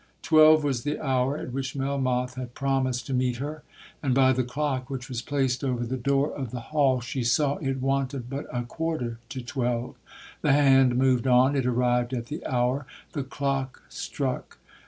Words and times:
Twelve 0.23 0.63
was 0.63 0.81
the 0.81 0.99
hour 0.99 1.37
at 1.37 1.51
which 1.53 1.75
Melmoth 1.75 2.33
had 2.33 2.55
promised 2.55 3.05
to 3.05 3.13
meet 3.13 3.37
her, 3.37 3.61
and 4.01 4.15
by 4.15 4.33
the 4.33 4.43
clock, 4.43 4.89
which 4.89 5.07
was 5.07 5.21
placed 5.21 5.63
over 5.63 5.85
the 5.85 5.95
door 5.95 6.33
of 6.33 6.49
the 6.49 6.59
hall, 6.73 7.01
she 7.01 7.23
saw 7.23 7.57
it 7.57 7.77
wanted 7.79 8.27
but 8.27 8.47
a 8.51 8.63
quarter 8.63 9.19
to 9.29 9.41
twelve. 9.43 9.93
The 10.41 10.53
hand 10.53 10.95
moved 10.97 11.27
on—it 11.27 11.67
arrived 11.67 12.13
at 12.15 12.25
the 12.33 12.43
hour—the 12.47 13.25
clock 13.25 13.83
struck! 13.89 14.57